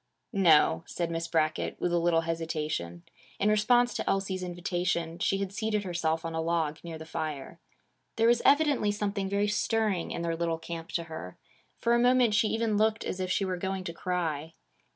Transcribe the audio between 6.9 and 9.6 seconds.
the fire. There was evidently something very